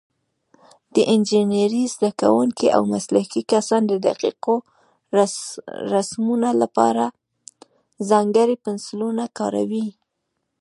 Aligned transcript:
د 0.95 0.97
انجینرۍ 1.13 1.83
زده 1.95 2.11
کوونکي 2.21 2.67
او 2.75 2.81
مسلکي 2.93 3.41
کسان 3.51 3.81
د 3.87 3.93
دقیقو 4.07 4.55
رسمونو 5.93 6.49
لپاره 6.61 7.05
ځانګړي 8.09 8.55
پنسلونه 8.65 9.23
کاروي. 9.37 9.87